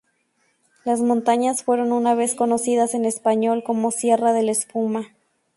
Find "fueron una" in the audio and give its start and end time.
1.63-2.15